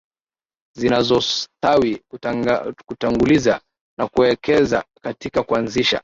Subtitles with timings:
[0.77, 2.01] zinazostawi
[2.87, 3.61] kutanguliza
[3.99, 5.99] na kuwekeza katika kuanzisha